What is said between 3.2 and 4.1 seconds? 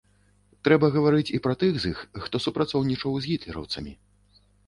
з гітлераўцамі.